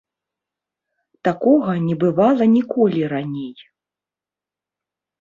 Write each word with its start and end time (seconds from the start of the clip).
Такога 1.27 1.71
не 1.87 1.95
бывала 2.05 2.43
ніколі 2.57 3.01
раней. 3.15 3.55